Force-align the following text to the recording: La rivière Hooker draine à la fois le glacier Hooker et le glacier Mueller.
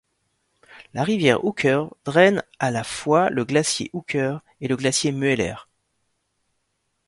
La 0.95 1.03
rivière 1.03 1.45
Hooker 1.45 1.83
draine 2.05 2.41
à 2.57 2.71
la 2.71 2.83
fois 2.83 3.29
le 3.29 3.45
glacier 3.45 3.91
Hooker 3.93 4.39
et 4.59 4.67
le 4.67 4.75
glacier 4.75 5.11
Mueller. 5.11 5.53